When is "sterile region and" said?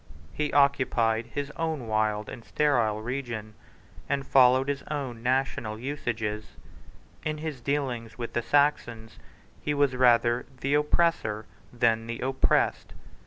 2.43-4.25